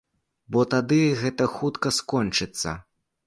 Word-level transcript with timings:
Бо 0.53 0.63
тады 0.73 0.97
гэта 1.21 1.47
хутка 1.57 1.93
скончыцца. 1.99 2.75